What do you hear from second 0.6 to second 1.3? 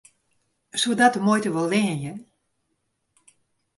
Soe dat de